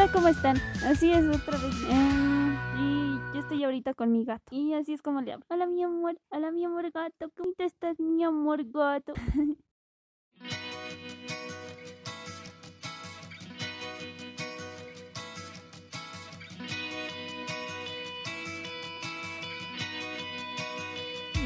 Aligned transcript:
Hola, 0.00 0.12
¿cómo 0.12 0.28
están? 0.28 0.56
Así 0.86 1.12
es, 1.12 1.26
otra 1.26 1.58
vez. 1.58 1.74
Eh, 1.90 2.56
y 2.78 3.18
yo 3.34 3.40
estoy 3.40 3.62
ahorita 3.64 3.92
con 3.92 4.10
mi 4.10 4.24
gato. 4.24 4.44
Y 4.50 4.72
así 4.72 4.94
es 4.94 5.02
como 5.02 5.20
le 5.20 5.34
hablo. 5.34 5.44
Hola, 5.50 5.66
mi 5.66 5.82
amor. 5.82 6.18
Hola, 6.30 6.50
mi 6.52 6.64
amor 6.64 6.90
gato. 6.90 7.30
¿Cómo 7.36 7.52
estás, 7.58 8.00
mi 8.00 8.24
amor 8.24 8.64
gato? 8.64 9.12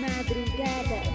Madrugadas. 0.00 1.13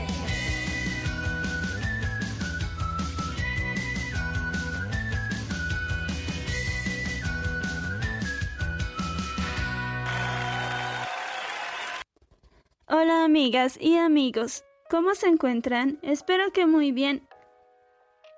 Hola 13.09 13.23
amigas 13.23 13.75
y 13.81 13.97
amigos, 13.97 14.63
¿cómo 14.87 15.15
se 15.15 15.25
encuentran? 15.25 15.97
Espero 16.03 16.51
que 16.51 16.67
muy 16.67 16.91
bien. 16.91 17.27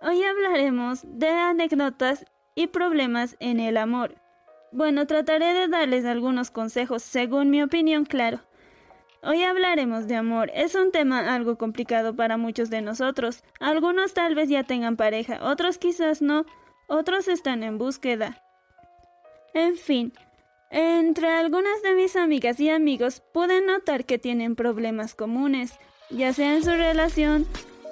Hoy 0.02 0.24
hablaremos 0.24 1.02
de 1.04 1.28
anécdotas 1.28 2.24
y 2.56 2.68
problemas 2.68 3.36
en 3.42 3.60
el 3.60 3.76
amor. 3.76 4.16
Bueno, 4.72 5.06
trataré 5.08 5.54
de 5.54 5.68
darles 5.68 6.06
algunos 6.06 6.52
consejos 6.52 7.04
según 7.04 7.50
mi 7.50 7.62
opinión, 7.62 8.06
claro. 8.06 8.40
Hoy 9.22 9.44
hablaremos 9.44 10.08
de 10.08 10.16
amor. 10.16 10.50
Es 10.54 10.74
un 10.74 10.94
tema 10.94 11.36
algo 11.36 11.58
complicado 11.58 12.16
para 12.16 12.38
muchos 12.38 12.70
de 12.70 12.82
nosotros. 12.82 13.44
Algunos 13.60 14.14
tal 14.14 14.36
vez 14.36 14.48
ya 14.48 14.64
tengan 14.64 14.96
pareja, 14.96 15.40
otros 15.44 15.80
quizás 15.80 16.22
no, 16.22 16.46
otros 16.88 17.28
están 17.28 17.64
en 17.64 17.78
búsqueda. 17.78 18.42
En 19.54 19.76
fin, 19.76 20.14
entre 20.72 21.30
algunas 21.30 21.82
de 21.84 21.94
mis 21.94 22.16
amigas 22.16 22.60
y 22.60 22.70
amigos 22.70 23.22
pude 23.34 23.62
notar 23.62 24.06
que 24.06 24.18
tienen 24.18 24.56
problemas 24.56 25.16
comunes, 25.16 25.74
ya 26.10 26.34
sea 26.34 26.56
en 26.56 26.64
su 26.64 26.72
relación 26.72 27.46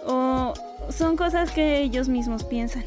o 0.06 0.54
son 0.90 1.18
cosas 1.18 1.52
que 1.52 1.80
ellos 1.82 2.08
mismos 2.08 2.46
piensan. 2.46 2.86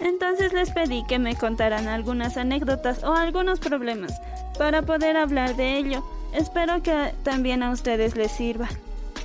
Entonces 0.00 0.52
les 0.52 0.70
pedí 0.70 1.04
que 1.06 1.18
me 1.18 1.36
contaran 1.36 1.88
algunas 1.88 2.36
anécdotas 2.36 3.02
o 3.02 3.14
algunos 3.14 3.60
problemas 3.60 4.12
para 4.58 4.82
poder 4.82 5.16
hablar 5.16 5.56
de 5.56 5.76
ello. 5.78 6.04
Espero 6.34 6.82
que 6.82 7.12
también 7.22 7.62
a 7.62 7.70
ustedes 7.70 8.16
les 8.16 8.32
sirva 8.32 8.68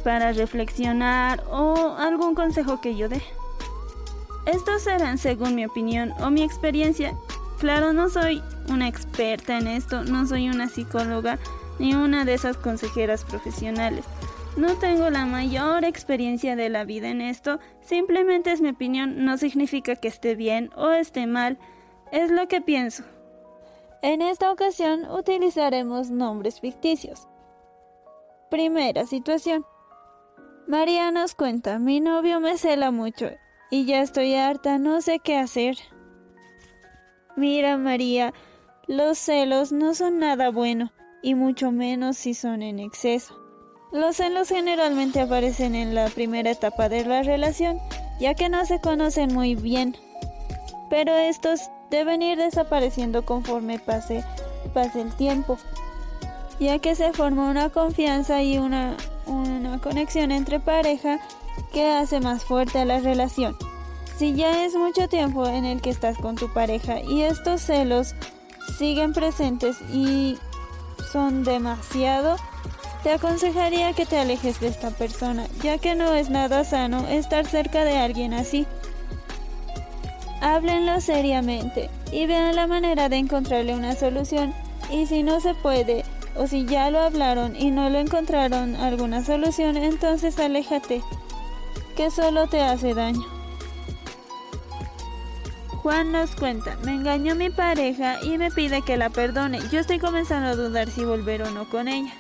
para 0.03 0.31
reflexionar 0.31 1.43
o 1.49 1.95
algún 1.97 2.36
consejo 2.36 2.80
que 2.80 2.95
yo 2.95 3.09
dé. 3.09 3.21
Estos 4.45 4.83
serán 4.83 5.17
según 5.17 5.55
mi 5.55 5.66
opinión 5.66 6.13
o 6.21 6.30
mi 6.30 6.43
experiencia 6.43 7.13
Claro, 7.59 7.94
no 7.94 8.09
soy 8.09 8.44
una 8.70 8.88
experta 8.88 9.58
en 9.58 9.67
esto, 9.67 10.03
no 10.03 10.28
soy 10.28 10.50
una 10.50 10.67
psicóloga 10.67 11.39
ni 11.80 11.95
una 11.95 12.25
de 12.25 12.34
esas 12.34 12.58
consejeras 12.58 13.23
profesionales. 13.23 14.06
No 14.58 14.75
tengo 14.75 15.09
la 15.09 15.25
mayor 15.25 15.83
experiencia 15.83 16.56
de 16.56 16.70
la 16.70 16.86
vida 16.86 17.09
en 17.09 17.22
esto, 17.22 17.59
simplemente 17.81 18.52
es 18.52 18.61
mi 18.61 18.70
opinión, 18.70 19.26
no 19.26 19.38
significa 19.38 19.95
que 19.95 20.08
esté 20.08 20.36
bien 20.36 20.70
o 20.76 20.92
esté 20.92 21.28
mal, 21.28 21.58
es 22.11 22.31
lo 22.31 22.48
que 22.48 22.61
pienso. 22.61 23.03
En 24.02 24.22
esta 24.22 24.52
ocasión 24.52 25.09
utilizaremos 25.09 26.10
nombres 26.10 26.61
ficticios. 26.61 27.27
Primera 28.49 29.05
situación. 29.05 29.66
María 30.67 31.11
nos 31.11 31.36
cuenta, 31.36 31.80
mi 31.80 31.99
novio 31.99 32.39
me 32.39 32.58
cela 32.58 32.92
mucho 32.92 33.32
y 33.70 33.86
ya 33.86 34.02
estoy 34.02 34.36
harta, 34.36 34.77
no 34.77 35.02
sé 35.02 35.20
qué 35.20 35.37
hacer. 35.37 35.77
Mira, 37.36 37.78
María, 37.78 38.34
los 38.88 39.18
celos 39.18 39.72
no 39.72 39.94
son 39.94 40.20
nada 40.20 40.52
bueno, 40.52 40.92
y 41.22 41.36
mucho 41.36 41.72
menos 41.72 42.18
si 42.18 42.34
son 42.34 42.62
en 42.62 42.80
exceso. 42.80 43.36
Los 43.92 44.18
celos 44.18 44.50
generalmente 44.50 45.20
aparecen 45.20 45.76
en 45.76 45.96
la 45.96 46.08
primera 46.08 46.52
etapa 46.52 46.88
de 46.88 47.04
la 47.04 47.23
relación, 47.23 47.80
ya 48.20 48.36
que 48.36 48.48
no 48.48 48.66
se 48.66 48.80
conocen 48.80 49.34
muy 49.34 49.56
bien, 49.56 49.98
pero 50.90 51.16
estos 51.16 51.62
deben 51.90 52.22
ir 52.22 52.38
desapareciendo 52.38 53.26
conforme 53.26 53.80
pase, 53.80 54.23
pase 54.73 55.02
el 55.02 55.14
tiempo, 55.16 55.58
ya 56.60 56.80
que 56.80 56.96
se 56.96 57.12
forma 57.12 57.50
una 57.50 57.70
confianza 57.70 58.44
y 58.44 58.58
una, 58.58 58.96
una 59.26 59.80
conexión 59.82 60.32
entre 60.32 60.60
pareja 60.60 61.20
que 61.73 61.90
hace 61.92 62.20
más 62.20 62.44
fuerte 62.44 62.80
a 62.80 62.86
la 62.86 63.00
relación. 63.00 63.58
Si 64.17 64.33
ya 64.33 64.64
es 64.64 64.76
mucho 64.76 65.09
tiempo 65.09 65.45
en 65.45 65.65
el 65.65 65.81
que 65.81 65.89
estás 65.89 66.17
con 66.17 66.36
tu 66.36 66.52
pareja 66.53 67.02
y 67.02 67.23
estos 67.23 67.61
celos 67.61 68.15
siguen 68.77 69.11
presentes 69.11 69.77
y 69.92 70.37
son 71.11 71.43
demasiado, 71.43 72.37
te 73.04 73.11
aconsejaría 73.11 73.92
que 73.92 74.05
te 74.05 74.17
alejes 74.17 74.61
de 74.61 74.67
esta 74.67 74.89
persona, 74.92 75.48
ya 75.61 75.77
que 75.80 75.95
no 75.95 76.14
es 76.14 76.30
nada 76.30 76.64
sano 76.64 77.05
estar 77.09 77.45
cerca 77.45 77.83
de 77.83 77.98
alguien 77.98 78.33
así. 78.33 78.65
Háblenlo 80.42 81.02
seriamente 81.02 81.89
y 82.11 82.25
vean 82.25 82.55
la 82.55 82.67
manera 82.67 83.09
de 83.09 83.17
encontrarle 83.17 83.75
una 83.75 83.95
solución. 83.95 84.54
Y 84.92 85.08
si 85.08 85.23
no 85.23 85.42
se 85.42 85.55
puede, 85.55 86.05
o 86.37 86.48
si 86.48 86.65
ya 86.65 86.89
lo 86.89 86.99
hablaron 86.99 87.55
y 87.55 87.70
no 87.70 87.89
lo 87.89 87.99
encontraron 87.99 88.75
alguna 88.77 89.25
solución, 89.25 89.75
entonces 89.75 90.39
aléjate, 90.39 91.02
que 91.98 92.09
solo 92.11 92.48
te 92.48 92.61
hace 92.61 92.93
daño. 92.93 93.35
Juan 95.86 96.12
nos 96.12 96.36
cuenta, 96.36 96.78
me 96.84 96.96
engañó 96.96 97.36
mi 97.36 97.52
pareja 97.52 98.18
y 98.23 98.40
me 98.40 98.50
pide 98.50 98.82
que 98.82 98.98
la 98.98 99.12
perdone. 99.12 99.60
Yo 99.72 99.80
estoy 99.80 100.00
comenzando 100.00 100.48
a 100.48 100.56
dudar 100.56 100.90
si 100.90 101.06
volver 101.06 101.44
o 101.44 101.52
no 101.52 101.70
con 101.70 101.88
ella. 101.88 102.12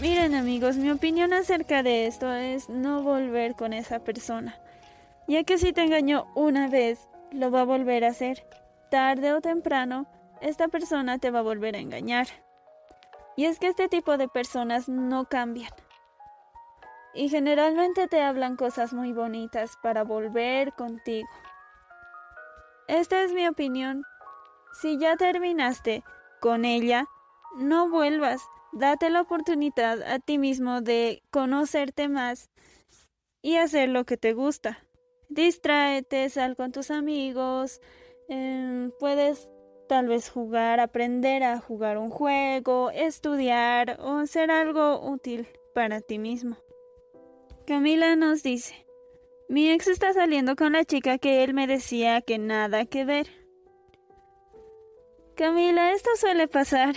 Miren 0.00 0.34
amigos, 0.34 0.76
mi 0.76 0.90
opinión 0.90 1.34
acerca 1.34 1.82
de 1.82 2.06
esto 2.06 2.32
es 2.32 2.70
no 2.70 3.02
volver 3.02 3.54
con 3.54 3.74
esa 3.74 3.98
persona, 3.98 4.58
ya 5.28 5.44
que 5.44 5.58
si 5.58 5.74
te 5.74 5.82
engañó 5.82 6.26
una 6.34 6.68
vez, 6.68 7.06
lo 7.30 7.50
va 7.50 7.60
a 7.60 7.64
volver 7.64 8.06
a 8.06 8.08
hacer. 8.08 8.46
Tarde 8.90 9.34
o 9.34 9.42
temprano, 9.42 10.06
esta 10.40 10.68
persona 10.68 11.18
te 11.18 11.30
va 11.30 11.40
a 11.40 11.42
volver 11.42 11.76
a 11.76 11.80
engañar. 11.80 12.28
Y 13.36 13.44
es 13.44 13.58
que 13.58 13.66
este 13.66 13.90
tipo 13.90 14.16
de 14.16 14.28
personas 14.28 14.88
no 14.88 15.26
cambian. 15.26 15.72
Y 17.12 17.28
generalmente 17.28 18.08
te 18.08 18.22
hablan 18.22 18.56
cosas 18.56 18.94
muy 18.94 19.12
bonitas 19.12 19.72
para 19.82 20.02
volver 20.02 20.72
contigo. 20.72 21.28
Esta 22.88 23.22
es 23.22 23.32
mi 23.32 23.46
opinión. 23.46 24.04
Si 24.80 24.98
ya 24.98 25.16
terminaste 25.16 26.04
con 26.40 26.64
ella, 26.64 27.06
no 27.56 27.88
vuelvas. 27.88 28.42
Date 28.72 29.08
la 29.08 29.22
oportunidad 29.22 30.02
a 30.02 30.18
ti 30.18 30.36
mismo 30.36 30.80
de 30.80 31.22
conocerte 31.30 32.08
más 32.08 32.50
y 33.40 33.56
hacer 33.56 33.88
lo 33.88 34.04
que 34.04 34.16
te 34.16 34.32
gusta. 34.32 34.78
Distráete, 35.28 36.28
sal 36.28 36.56
con 36.56 36.72
tus 36.72 36.90
amigos, 36.90 37.80
em, 38.28 38.90
puedes 38.98 39.48
tal 39.88 40.08
vez 40.08 40.28
jugar, 40.28 40.80
aprender 40.80 41.42
a 41.42 41.60
jugar 41.60 41.98
un 41.98 42.10
juego, 42.10 42.90
estudiar 42.90 43.98
o 44.00 44.18
hacer 44.18 44.50
algo 44.50 45.00
útil 45.00 45.46
para 45.74 46.00
ti 46.00 46.18
mismo. 46.18 46.56
Camila 47.66 48.16
nos 48.16 48.42
dice, 48.42 48.83
mi 49.48 49.70
ex 49.70 49.88
está 49.88 50.12
saliendo 50.12 50.56
con 50.56 50.72
la 50.72 50.84
chica 50.84 51.18
que 51.18 51.44
él 51.44 51.54
me 51.54 51.66
decía 51.66 52.22
que 52.22 52.38
nada 52.38 52.86
que 52.86 53.04
ver. 53.04 53.26
Camila, 55.34 55.92
esto 55.92 56.10
suele 56.16 56.48
pasar. 56.48 56.94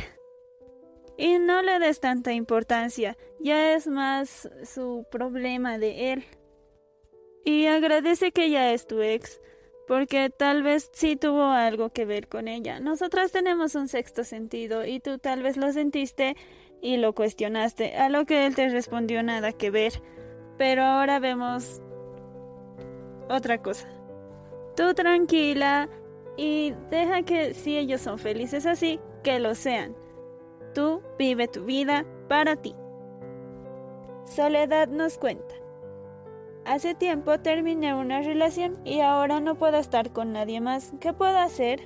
Y 1.17 1.39
no 1.39 1.63
le 1.63 1.79
des 1.79 1.99
tanta 1.99 2.31
importancia, 2.31 3.17
ya 3.39 3.73
es 3.73 3.87
más 3.87 4.47
su 4.63 5.05
problema 5.09 5.79
de 5.79 6.13
él. 6.13 6.23
Y 7.43 7.65
agradece 7.65 8.31
que 8.31 8.51
ya 8.51 8.71
es 8.71 8.85
tu 8.85 9.01
ex, 9.01 9.41
porque 9.87 10.29
tal 10.29 10.61
vez 10.61 10.91
sí 10.93 11.15
tuvo 11.15 11.45
algo 11.45 11.89
que 11.89 12.05
ver 12.05 12.27
con 12.27 12.47
ella. 12.47 12.79
Nosotras 12.79 13.31
tenemos 13.31 13.73
un 13.73 13.87
sexto 13.87 14.23
sentido 14.23 14.85
y 14.85 14.99
tú 14.99 15.17
tal 15.17 15.41
vez 15.41 15.57
lo 15.57 15.71
sentiste 15.71 16.35
y 16.81 16.97
lo 16.97 17.15
cuestionaste, 17.15 17.95
a 17.95 18.09
lo 18.09 18.25
que 18.25 18.45
él 18.45 18.53
te 18.53 18.69
respondió 18.69 19.23
nada 19.23 19.53
que 19.53 19.71
ver. 19.71 19.93
Pero 20.59 20.83
ahora 20.83 21.17
vemos 21.19 21.81
otra 23.29 23.61
cosa. 23.61 23.87
Tú 24.75 24.93
tranquila 24.93 25.89
y 26.37 26.73
deja 26.89 27.23
que 27.23 27.53
si 27.53 27.77
ellos 27.77 28.01
son 28.01 28.19
felices 28.19 28.65
así, 28.65 28.99
que 29.23 29.39
lo 29.39 29.55
sean. 29.55 29.95
Tú 30.73 31.01
vive 31.17 31.47
tu 31.47 31.65
vida 31.65 32.05
para 32.27 32.55
ti. 32.55 32.75
Soledad 34.25 34.87
nos 34.87 35.17
cuenta. 35.17 35.55
Hace 36.65 36.93
tiempo 36.95 37.39
terminé 37.39 37.95
una 37.95 38.21
relación 38.21 38.77
y 38.83 38.99
ahora 38.99 39.39
no 39.39 39.55
puedo 39.55 39.77
estar 39.77 40.11
con 40.11 40.33
nadie 40.33 40.59
más. 40.59 40.93
¿Qué 40.99 41.13
puedo 41.13 41.37
hacer? 41.37 41.81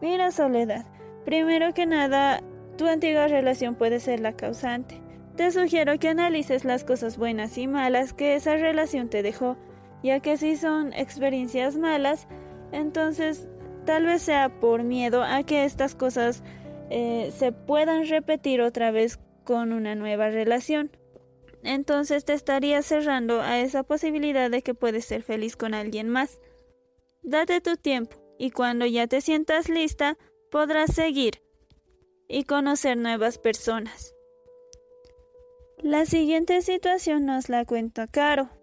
Mira, 0.00 0.30
Soledad, 0.30 0.86
primero 1.24 1.74
que 1.74 1.84
nada, 1.84 2.40
tu 2.76 2.86
antigua 2.86 3.26
relación 3.26 3.74
puede 3.74 3.98
ser 3.98 4.20
la 4.20 4.34
causante. 4.34 5.02
Te 5.34 5.50
sugiero 5.50 5.98
que 5.98 6.08
analices 6.08 6.64
las 6.64 6.84
cosas 6.84 7.18
buenas 7.18 7.58
y 7.58 7.66
malas 7.66 8.12
que 8.12 8.36
esa 8.36 8.54
relación 8.54 9.08
te 9.08 9.22
dejó 9.22 9.56
ya 10.02 10.20
que 10.20 10.36
si 10.36 10.56
son 10.56 10.92
experiencias 10.92 11.76
malas, 11.76 12.28
entonces 12.72 13.48
tal 13.84 14.06
vez 14.06 14.22
sea 14.22 14.60
por 14.60 14.82
miedo 14.82 15.22
a 15.22 15.42
que 15.42 15.64
estas 15.64 15.94
cosas 15.94 16.42
eh, 16.90 17.32
se 17.36 17.52
puedan 17.52 18.06
repetir 18.06 18.60
otra 18.60 18.90
vez 18.90 19.18
con 19.44 19.72
una 19.72 19.94
nueva 19.94 20.28
relación. 20.28 20.90
Entonces 21.62 22.24
te 22.24 22.34
estarías 22.34 22.86
cerrando 22.86 23.40
a 23.40 23.58
esa 23.60 23.82
posibilidad 23.82 24.50
de 24.50 24.62
que 24.62 24.74
puedes 24.74 25.04
ser 25.04 25.22
feliz 25.22 25.56
con 25.56 25.74
alguien 25.74 26.08
más. 26.08 26.38
Date 27.22 27.60
tu 27.60 27.76
tiempo 27.76 28.16
y 28.38 28.50
cuando 28.50 28.86
ya 28.86 29.06
te 29.06 29.20
sientas 29.20 29.68
lista 29.68 30.16
podrás 30.50 30.94
seguir 30.94 31.42
y 32.28 32.44
conocer 32.44 32.96
nuevas 32.96 33.38
personas. 33.38 34.14
La 35.78 36.06
siguiente 36.06 36.60
situación 36.62 37.24
nos 37.26 37.48
la 37.48 37.64
cuenta 37.64 38.06
Caro. 38.06 38.57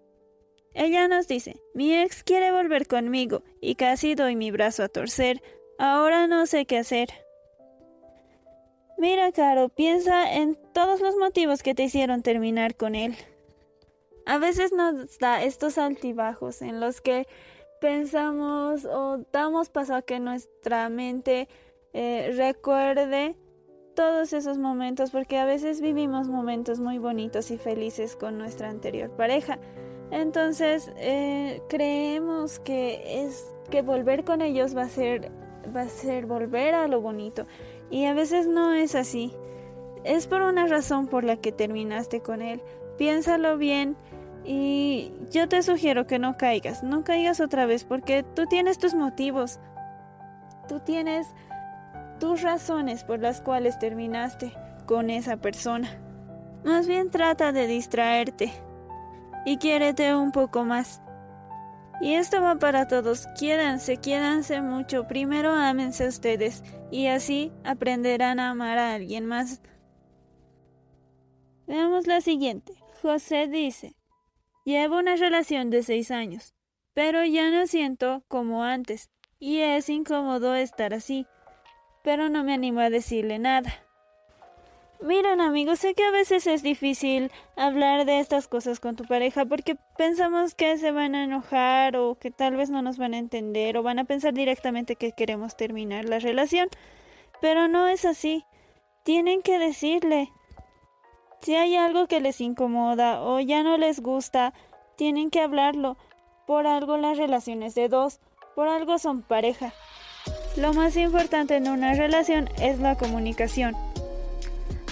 Ella 0.78 1.08
nos 1.08 1.26
dice, 1.26 1.56
mi 1.72 1.94
ex 1.94 2.22
quiere 2.22 2.52
volver 2.52 2.86
conmigo 2.86 3.42
y 3.62 3.76
casi 3.76 4.14
doy 4.14 4.36
mi 4.36 4.50
brazo 4.50 4.82
a 4.82 4.88
torcer, 4.90 5.42
ahora 5.78 6.26
no 6.26 6.44
sé 6.44 6.66
qué 6.66 6.76
hacer. 6.76 7.08
Mira, 8.98 9.32
Caro, 9.32 9.70
piensa 9.70 10.34
en 10.34 10.54
todos 10.74 11.00
los 11.00 11.16
motivos 11.16 11.62
que 11.62 11.74
te 11.74 11.84
hicieron 11.84 12.20
terminar 12.20 12.76
con 12.76 12.94
él. 12.94 13.16
A 14.26 14.36
veces 14.36 14.74
nos 14.74 15.18
da 15.18 15.42
estos 15.42 15.78
altibajos 15.78 16.60
en 16.60 16.78
los 16.78 17.00
que 17.00 17.26
pensamos 17.80 18.84
o 18.84 19.24
damos 19.32 19.70
paso 19.70 19.94
a 19.94 20.02
que 20.02 20.20
nuestra 20.20 20.90
mente 20.90 21.48
eh, 21.94 22.34
recuerde 22.36 23.34
todos 23.94 24.34
esos 24.34 24.58
momentos 24.58 25.10
porque 25.10 25.38
a 25.38 25.46
veces 25.46 25.80
vivimos 25.80 26.28
momentos 26.28 26.80
muy 26.80 26.98
bonitos 26.98 27.50
y 27.50 27.56
felices 27.56 28.14
con 28.14 28.36
nuestra 28.36 28.68
anterior 28.68 29.10
pareja. 29.16 29.58
Entonces 30.10 30.90
eh, 30.96 31.62
creemos 31.68 32.58
que 32.60 33.24
es 33.24 33.52
que 33.70 33.82
volver 33.82 34.24
con 34.24 34.40
ellos 34.42 34.76
va 34.76 34.82
a 34.82 34.88
ser 34.88 35.30
va 35.74 35.82
a 35.82 35.88
ser 35.88 36.26
volver 36.26 36.74
a 36.74 36.86
lo 36.86 37.00
bonito 37.00 37.46
y 37.90 38.04
a 38.04 38.14
veces 38.14 38.46
no 38.46 38.72
es 38.72 38.94
así. 38.94 39.32
Es 40.04 40.26
por 40.26 40.42
una 40.42 40.66
razón 40.66 41.08
por 41.08 41.24
la 41.24 41.36
que 41.36 41.50
terminaste 41.50 42.20
con 42.20 42.40
él. 42.42 42.62
Piénsalo 42.98 43.58
bien 43.58 43.96
y 44.44 45.12
yo 45.30 45.48
te 45.48 45.62
sugiero 45.62 46.06
que 46.06 46.20
no 46.20 46.36
caigas, 46.36 46.84
no 46.84 47.02
caigas 47.02 47.40
otra 47.40 47.66
vez 47.66 47.84
porque 47.84 48.22
tú 48.22 48.46
tienes 48.46 48.78
tus 48.78 48.94
motivos. 48.94 49.58
Tú 50.68 50.80
tienes 50.80 51.28
tus 52.20 52.42
razones 52.42 53.04
por 53.04 53.20
las 53.20 53.40
cuales 53.40 53.78
terminaste 53.78 54.52
con 54.86 55.10
esa 55.10 55.36
persona. 55.36 55.88
Más 56.64 56.86
bien 56.86 57.10
trata 57.10 57.52
de 57.52 57.66
distraerte 57.66 58.52
y 59.46 59.56
quiérete 59.56 60.14
un 60.14 60.30
poco 60.30 60.64
más. 60.64 61.00
Y 62.02 62.12
esto 62.12 62.42
va 62.42 62.56
para 62.56 62.86
todos. 62.86 63.26
Quiéranse, 63.38 63.96
quiéranse 63.96 64.60
mucho. 64.60 65.06
Primero 65.08 65.52
ámense 65.52 66.06
ustedes 66.06 66.62
y 66.90 67.06
así 67.06 67.50
aprenderán 67.64 68.38
a 68.38 68.50
amar 68.50 68.76
a 68.76 68.92
alguien 68.92 69.24
más. 69.24 69.62
Veamos 71.66 72.06
la 72.06 72.20
siguiente. 72.20 72.74
José 73.00 73.46
dice, 73.46 73.96
llevo 74.66 74.98
una 74.98 75.16
relación 75.16 75.70
de 75.70 75.82
seis 75.82 76.10
años, 76.10 76.54
pero 76.92 77.24
ya 77.24 77.50
no 77.50 77.66
siento 77.66 78.22
como 78.28 78.62
antes 78.62 79.08
y 79.38 79.60
es 79.60 79.88
incómodo 79.88 80.54
estar 80.54 80.92
así 80.92 81.26
pero 82.06 82.28
no 82.28 82.44
me 82.44 82.54
animo 82.54 82.78
a 82.78 82.88
decirle 82.88 83.40
nada. 83.40 83.68
Miren 85.02 85.42
amigos, 85.42 85.80
sé 85.80 85.94
que 85.94 86.04
a 86.04 86.10
veces 86.10 86.46
es 86.46 86.62
difícil 86.62 87.30
hablar 87.54 88.06
de 88.06 88.18
estas 88.18 88.48
cosas 88.48 88.80
con 88.80 88.96
tu 88.96 89.04
pareja 89.04 89.44
porque 89.44 89.76
pensamos 89.98 90.54
que 90.54 90.78
se 90.78 90.90
van 90.90 91.14
a 91.14 91.24
enojar 91.24 91.96
o 91.96 92.14
que 92.14 92.30
tal 92.30 92.56
vez 92.56 92.70
no 92.70 92.80
nos 92.80 92.96
van 92.96 93.12
a 93.12 93.18
entender 93.18 93.76
o 93.76 93.82
van 93.82 93.98
a 93.98 94.04
pensar 94.04 94.32
directamente 94.32 94.96
que 94.96 95.12
queremos 95.12 95.56
terminar 95.56 96.06
la 96.06 96.18
relación, 96.18 96.68
pero 97.42 97.68
no 97.68 97.86
es 97.88 98.04
así. 98.06 98.44
Tienen 99.04 99.42
que 99.42 99.58
decirle. 99.58 100.32
Si 101.42 101.54
hay 101.54 101.76
algo 101.76 102.06
que 102.06 102.20
les 102.20 102.40
incomoda 102.40 103.20
o 103.22 103.38
ya 103.40 103.62
no 103.62 103.76
les 103.76 104.00
gusta, 104.00 104.54
tienen 104.96 105.30
que 105.30 105.40
hablarlo. 105.40 105.98
Por 106.46 106.66
algo 106.66 106.96
las 106.96 107.18
relaciones 107.18 107.74
de 107.74 107.88
dos, 107.88 108.18
por 108.54 108.68
algo 108.68 108.98
son 108.98 109.22
pareja. 109.22 109.74
Lo 110.56 110.72
más 110.72 110.96
importante 110.96 111.56
en 111.56 111.68
una 111.68 111.92
relación 111.92 112.48
es 112.60 112.80
la 112.80 112.96
comunicación. 112.96 113.76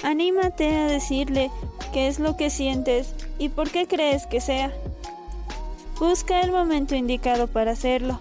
Anímate 0.04 0.76
a 0.76 0.86
decirle 0.86 1.50
qué 1.94 2.08
es 2.08 2.18
lo 2.18 2.36
que 2.36 2.50
sientes 2.50 3.14
y 3.38 3.48
por 3.48 3.70
qué 3.70 3.88
crees 3.88 4.26
que 4.26 4.40
sea. 4.42 4.70
Busca 5.98 6.42
el 6.42 6.52
momento 6.52 6.94
indicado 6.94 7.46
para 7.46 7.72
hacerlo. 7.72 8.20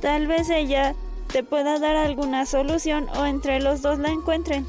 Tal 0.00 0.28
vez 0.28 0.48
ella 0.48 0.94
te 1.32 1.42
pueda 1.42 1.80
dar 1.80 1.96
alguna 1.96 2.46
solución 2.46 3.08
o 3.16 3.26
entre 3.26 3.60
los 3.60 3.82
dos 3.82 3.98
la 3.98 4.10
encuentren. 4.10 4.66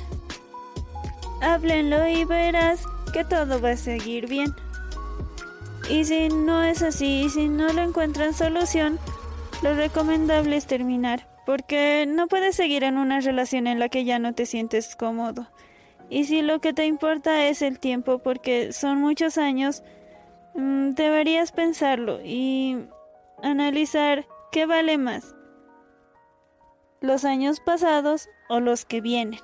Háblenlo 1.41 2.07
y 2.07 2.25
verás 2.25 2.81
que 3.13 3.23
todo 3.23 3.61
va 3.61 3.71
a 3.71 3.77
seguir 3.77 4.27
bien. 4.27 4.55
Y 5.89 6.05
si 6.05 6.29
no 6.29 6.63
es 6.63 6.81
así 6.81 7.25
y 7.25 7.29
si 7.29 7.47
no 7.47 7.71
le 7.71 7.83
encuentran 7.83 8.33
solución, 8.33 8.97
lo 9.61 9.75
recomendable 9.75 10.55
es 10.57 10.65
terminar, 10.65 11.27
porque 11.45 12.05
no 12.07 12.27
puedes 12.27 12.55
seguir 12.55 12.83
en 12.83 12.97
una 12.97 13.19
relación 13.19 13.67
en 13.67 13.79
la 13.79 13.89
que 13.89 14.05
ya 14.05 14.19
no 14.19 14.33
te 14.33 14.45
sientes 14.45 14.95
cómodo. 14.95 15.47
Y 16.09 16.25
si 16.25 16.41
lo 16.41 16.59
que 16.59 16.73
te 16.73 16.85
importa 16.85 17.47
es 17.47 17.61
el 17.61 17.79
tiempo, 17.79 18.19
porque 18.19 18.73
son 18.73 18.97
muchos 18.97 19.37
años, 19.37 19.83
mm, 20.55 20.91
deberías 20.91 21.51
pensarlo 21.51 22.19
y 22.23 22.85
analizar 23.41 24.27
qué 24.51 24.65
vale 24.65 24.97
más, 24.97 25.35
los 26.99 27.25
años 27.25 27.59
pasados 27.59 28.29
o 28.49 28.59
los 28.59 28.85
que 28.85 29.01
vienen. 29.01 29.39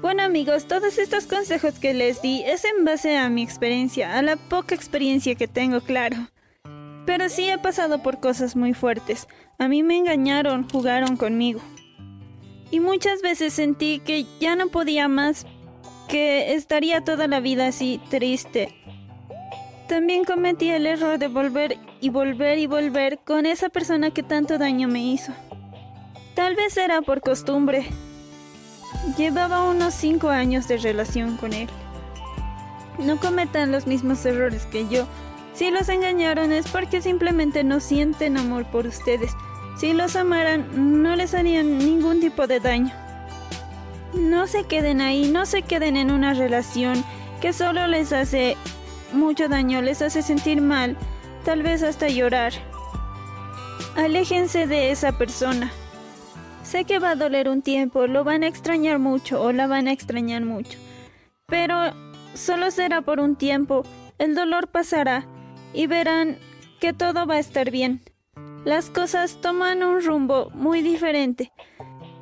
Bueno 0.00 0.22
amigos, 0.22 0.64
todos 0.64 0.96
estos 0.96 1.26
consejos 1.26 1.78
que 1.78 1.92
les 1.92 2.22
di 2.22 2.42
es 2.42 2.64
en 2.64 2.86
base 2.86 3.18
a 3.18 3.28
mi 3.28 3.42
experiencia, 3.42 4.16
a 4.16 4.22
la 4.22 4.36
poca 4.36 4.74
experiencia 4.74 5.34
que 5.34 5.46
tengo, 5.46 5.82
claro. 5.82 6.16
Pero 7.04 7.28
sí 7.28 7.50
he 7.50 7.58
pasado 7.58 8.02
por 8.02 8.18
cosas 8.18 8.56
muy 8.56 8.72
fuertes. 8.72 9.28
A 9.58 9.68
mí 9.68 9.82
me 9.82 9.98
engañaron, 9.98 10.66
jugaron 10.70 11.18
conmigo. 11.18 11.60
Y 12.70 12.80
muchas 12.80 13.20
veces 13.20 13.52
sentí 13.52 13.98
que 13.98 14.24
ya 14.40 14.56
no 14.56 14.68
podía 14.68 15.06
más, 15.06 15.44
que 16.08 16.54
estaría 16.54 17.02
toda 17.02 17.26
la 17.26 17.40
vida 17.40 17.66
así, 17.66 18.00
triste. 18.08 18.74
También 19.86 20.24
cometí 20.24 20.70
el 20.70 20.86
error 20.86 21.18
de 21.18 21.28
volver 21.28 21.76
y 22.00 22.08
volver 22.08 22.58
y 22.58 22.66
volver 22.66 23.18
con 23.18 23.44
esa 23.44 23.68
persona 23.68 24.12
que 24.12 24.22
tanto 24.22 24.56
daño 24.56 24.88
me 24.88 25.04
hizo. 25.04 25.34
Tal 26.34 26.56
vez 26.56 26.78
era 26.78 27.02
por 27.02 27.20
costumbre, 27.20 27.86
Llevaba 29.16 29.64
unos 29.64 29.94
5 29.94 30.28
años 30.28 30.68
de 30.68 30.76
relación 30.76 31.36
con 31.36 31.52
él. 31.52 31.68
No 32.98 33.18
cometan 33.18 33.72
los 33.72 33.86
mismos 33.86 34.24
errores 34.26 34.66
que 34.66 34.86
yo. 34.88 35.06
Si 35.54 35.70
los 35.70 35.88
engañaron 35.88 36.52
es 36.52 36.68
porque 36.68 37.00
simplemente 37.00 37.64
no 37.64 37.80
sienten 37.80 38.36
amor 38.36 38.66
por 38.70 38.86
ustedes. 38.86 39.32
Si 39.78 39.94
los 39.94 40.16
amaran, 40.16 41.02
no 41.02 41.16
les 41.16 41.34
harían 41.34 41.78
ningún 41.78 42.20
tipo 42.20 42.46
de 42.46 42.60
daño. 42.60 42.92
No 44.12 44.46
se 44.46 44.64
queden 44.64 45.00
ahí, 45.00 45.30
no 45.30 45.46
se 45.46 45.62
queden 45.62 45.96
en 45.96 46.10
una 46.10 46.34
relación 46.34 47.04
que 47.40 47.52
solo 47.52 47.86
les 47.86 48.12
hace 48.12 48.56
mucho 49.12 49.48
daño, 49.48 49.80
les 49.80 50.02
hace 50.02 50.22
sentir 50.22 50.60
mal, 50.60 50.96
tal 51.44 51.62
vez 51.62 51.82
hasta 51.82 52.08
llorar. 52.08 52.52
Aléjense 53.96 54.66
de 54.66 54.90
esa 54.90 55.12
persona. 55.12 55.72
Sé 56.70 56.84
que 56.84 57.00
va 57.00 57.10
a 57.10 57.16
doler 57.16 57.48
un 57.48 57.62
tiempo, 57.62 58.06
lo 58.06 58.22
van 58.22 58.44
a 58.44 58.46
extrañar 58.46 59.00
mucho 59.00 59.42
o 59.42 59.50
la 59.50 59.66
van 59.66 59.88
a 59.88 59.92
extrañar 59.92 60.44
mucho, 60.44 60.78
pero 61.46 61.74
solo 62.34 62.70
será 62.70 63.02
por 63.02 63.18
un 63.18 63.34
tiempo, 63.34 63.82
el 64.18 64.36
dolor 64.36 64.68
pasará 64.68 65.26
y 65.74 65.88
verán 65.88 66.38
que 66.78 66.92
todo 66.92 67.26
va 67.26 67.34
a 67.34 67.38
estar 67.40 67.72
bien. 67.72 68.02
Las 68.64 68.88
cosas 68.88 69.40
toman 69.40 69.82
un 69.82 70.00
rumbo 70.00 70.50
muy 70.54 70.80
diferente. 70.80 71.50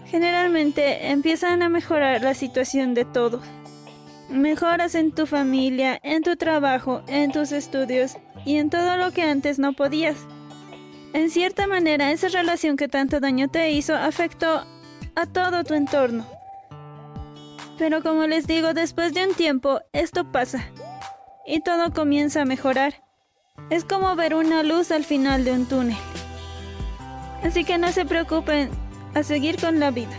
Generalmente 0.06 1.10
empiezan 1.10 1.62
a 1.62 1.68
mejorar 1.68 2.22
la 2.22 2.32
situación 2.32 2.94
de 2.94 3.04
todos. 3.04 3.42
Mejoras 4.30 4.94
en 4.94 5.12
tu 5.12 5.26
familia, 5.26 6.00
en 6.02 6.22
tu 6.22 6.36
trabajo, 6.36 7.02
en 7.06 7.32
tus 7.32 7.52
estudios 7.52 8.16
y 8.46 8.56
en 8.56 8.70
todo 8.70 8.96
lo 8.96 9.10
que 9.10 9.24
antes 9.24 9.58
no 9.58 9.74
podías. 9.74 10.16
En 11.12 11.30
cierta 11.30 11.66
manera, 11.66 12.12
esa 12.12 12.28
relación 12.28 12.76
que 12.76 12.88
tanto 12.88 13.20
daño 13.20 13.48
te 13.48 13.70
hizo 13.70 13.94
afectó 13.94 14.64
a 15.14 15.26
todo 15.26 15.64
tu 15.64 15.74
entorno. 15.74 16.26
Pero 17.78 18.02
como 18.02 18.26
les 18.26 18.46
digo, 18.46 18.74
después 18.74 19.14
de 19.14 19.26
un 19.26 19.34
tiempo, 19.34 19.80
esto 19.92 20.30
pasa 20.30 20.70
y 21.46 21.60
todo 21.60 21.92
comienza 21.92 22.42
a 22.42 22.44
mejorar. 22.44 23.02
Es 23.70 23.84
como 23.84 24.14
ver 24.16 24.34
una 24.34 24.62
luz 24.62 24.90
al 24.90 25.04
final 25.04 25.44
de 25.44 25.52
un 25.52 25.66
túnel. 25.66 25.96
Así 27.42 27.64
que 27.64 27.78
no 27.78 27.90
se 27.90 28.04
preocupen 28.04 28.70
a 29.14 29.22
seguir 29.22 29.58
con 29.60 29.80
la 29.80 29.90
vida. 29.90 30.16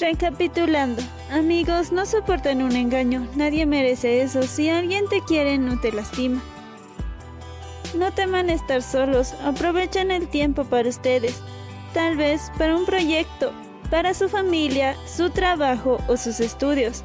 Recapitulando, 0.00 1.02
amigos, 1.30 1.92
no 1.92 2.04
soporten 2.04 2.60
un 2.60 2.72
engaño, 2.72 3.26
nadie 3.34 3.64
merece 3.66 4.20
eso, 4.20 4.42
si 4.42 4.68
alguien 4.68 5.08
te 5.08 5.22
quiere 5.22 5.56
no 5.58 5.80
te 5.80 5.92
lastima. 5.92 6.42
No 7.96 8.12
teman 8.12 8.50
estar 8.50 8.82
solos, 8.82 9.34
aprovechen 9.42 10.10
el 10.10 10.28
tiempo 10.28 10.64
para 10.64 10.88
ustedes, 10.88 11.40
tal 11.94 12.16
vez 12.16 12.52
para 12.58 12.76
un 12.76 12.84
proyecto, 12.84 13.52
para 13.90 14.12
su 14.12 14.28
familia, 14.28 14.96
su 15.06 15.30
trabajo 15.30 15.98
o 16.06 16.16
sus 16.16 16.40
estudios. 16.40 17.02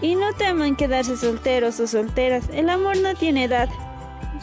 Y 0.00 0.14
no 0.14 0.32
teman 0.34 0.76
quedarse 0.76 1.16
solteros 1.16 1.80
o 1.80 1.86
solteras, 1.88 2.44
el 2.52 2.70
amor 2.70 2.96
no 2.98 3.14
tiene 3.14 3.44
edad. 3.44 3.68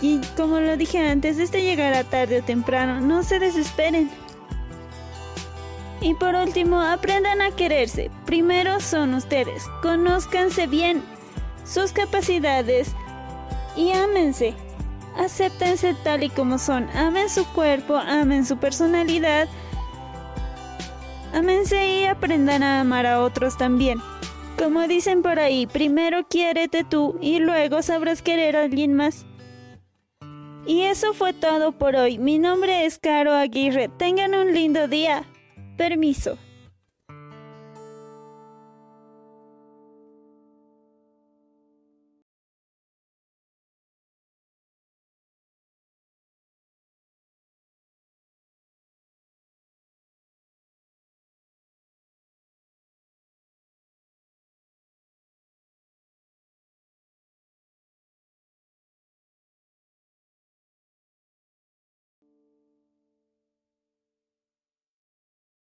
Y 0.02 0.20
como 0.36 0.60
lo 0.60 0.76
dije 0.76 0.98
antes, 0.98 1.38
este 1.38 1.62
llegará 1.62 2.04
tarde 2.04 2.40
o 2.40 2.44
temprano, 2.44 3.00
no 3.00 3.24
se 3.24 3.40
desesperen. 3.40 4.10
Y 6.02 6.16
por 6.16 6.36
último, 6.36 6.82
aprendan 6.82 7.42
a 7.42 7.52
quererse. 7.52 8.10
Primero 8.26 8.80
son 8.80 9.14
ustedes. 9.14 9.64
Conózcanse 9.84 10.66
bien 10.66 11.04
sus 11.64 11.94
capacidades 11.94 12.92
y 13.78 13.92
ámense. 13.92 14.56
Acéptense 15.22 15.94
tal 16.04 16.24
y 16.24 16.30
como 16.30 16.58
son. 16.58 16.90
Amen 16.96 17.30
su 17.30 17.46
cuerpo, 17.54 17.96
amen 17.96 18.44
su 18.44 18.58
personalidad. 18.58 19.48
Amense 21.32 22.00
y 22.00 22.06
aprendan 22.06 22.64
a 22.64 22.82
amar 22.82 23.06
a 23.06 23.22
otros 23.22 23.56
también. 23.56 24.00
Como 24.58 24.88
dicen 24.88 25.22
por 25.22 25.38
ahí, 25.38 25.68
primero 25.68 26.28
quiérete 26.28 26.84
tú 26.84 27.20
y 27.22 27.38
luego 27.38 27.84
sabrás 27.84 28.24
querer 28.24 28.56
a 28.56 28.64
alguien 28.64 28.96
más. 28.96 29.28
Y 30.66 30.82
eso 30.82 31.14
fue 31.14 31.34
todo 31.34 31.72
por 31.72 31.96
hoy. 31.96 32.18
Mi 32.18 32.40
nombre 32.40 32.86
es 32.86 32.98
Caro 32.98 33.34
Aguirre. 33.34 33.90
Tengan 33.90 34.34
un 34.34 34.56
lindo 34.56 34.88
día. 34.88 35.24
Permiso. 35.78 36.40